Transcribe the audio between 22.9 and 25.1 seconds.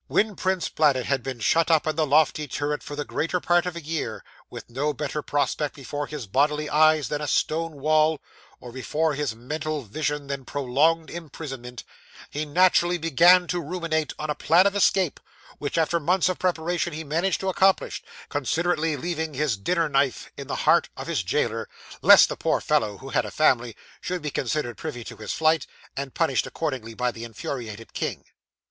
(who had a family) should be considered privy